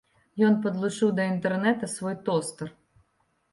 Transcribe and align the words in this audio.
Ён 0.47 0.55
падлучыў 0.63 1.11
да 1.19 1.27
інтэрнэта 1.33 1.93
свой 1.95 2.19
тостар. 2.27 2.67